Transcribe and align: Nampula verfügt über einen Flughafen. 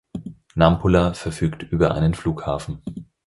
Nampula 0.55 1.13
verfügt 1.13 1.61
über 1.61 1.93
einen 1.93 2.15
Flughafen. 2.15 2.81